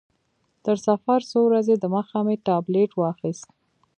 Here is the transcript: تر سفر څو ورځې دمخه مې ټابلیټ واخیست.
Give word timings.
تر 0.65 0.77
سفر 0.87 1.19
څو 1.29 1.39
ورځې 1.47 1.75
دمخه 1.83 2.19
مې 2.25 2.35
ټابلیټ 2.47 2.91
واخیست. 2.95 3.49